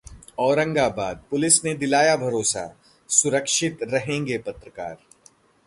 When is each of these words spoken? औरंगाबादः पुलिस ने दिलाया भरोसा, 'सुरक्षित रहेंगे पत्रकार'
औरंगाबादः 0.39 1.19
पुलिस 1.29 1.63
ने 1.65 1.73
दिलाया 1.73 2.15
भरोसा, 2.17 2.65
'सुरक्षित 3.09 3.83
रहेंगे 3.83 4.37
पत्रकार' 4.37 4.97